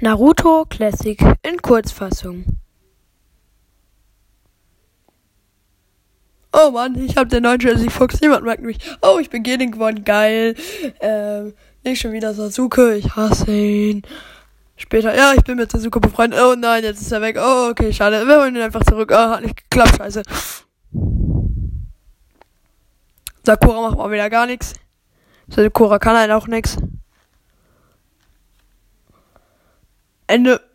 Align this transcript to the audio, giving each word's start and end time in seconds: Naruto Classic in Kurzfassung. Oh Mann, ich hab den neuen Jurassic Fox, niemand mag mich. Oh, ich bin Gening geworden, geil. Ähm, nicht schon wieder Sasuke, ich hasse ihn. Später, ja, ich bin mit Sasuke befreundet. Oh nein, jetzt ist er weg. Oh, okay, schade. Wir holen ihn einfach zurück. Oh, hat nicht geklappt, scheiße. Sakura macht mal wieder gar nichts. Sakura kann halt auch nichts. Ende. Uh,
Naruto 0.00 0.64
Classic 0.66 1.20
in 1.42 1.60
Kurzfassung. 1.60 2.44
Oh 6.52 6.70
Mann, 6.70 6.96
ich 7.04 7.16
hab 7.16 7.28
den 7.28 7.42
neuen 7.42 7.58
Jurassic 7.58 7.90
Fox, 7.90 8.20
niemand 8.20 8.44
mag 8.44 8.60
mich. 8.60 8.78
Oh, 9.02 9.18
ich 9.20 9.28
bin 9.28 9.42
Gening 9.42 9.72
geworden, 9.72 10.04
geil. 10.04 10.54
Ähm, 11.00 11.52
nicht 11.82 12.00
schon 12.00 12.12
wieder 12.12 12.32
Sasuke, 12.32 12.94
ich 12.94 13.16
hasse 13.16 13.50
ihn. 13.50 14.02
Später, 14.76 15.16
ja, 15.16 15.34
ich 15.34 15.42
bin 15.42 15.56
mit 15.56 15.72
Sasuke 15.72 15.98
befreundet. 15.98 16.38
Oh 16.40 16.54
nein, 16.56 16.84
jetzt 16.84 17.00
ist 17.00 17.10
er 17.10 17.20
weg. 17.20 17.36
Oh, 17.40 17.68
okay, 17.70 17.92
schade. 17.92 18.24
Wir 18.24 18.40
holen 18.40 18.54
ihn 18.54 18.62
einfach 18.62 18.84
zurück. 18.84 19.10
Oh, 19.12 19.16
hat 19.16 19.42
nicht 19.42 19.68
geklappt, 19.68 19.96
scheiße. 19.96 20.22
Sakura 23.44 23.80
macht 23.80 23.98
mal 23.98 24.12
wieder 24.12 24.30
gar 24.30 24.46
nichts. 24.46 24.74
Sakura 25.48 25.98
kann 25.98 26.16
halt 26.16 26.30
auch 26.30 26.46
nichts. 26.46 26.76
Ende. 30.28 30.54
Uh, 30.54 30.67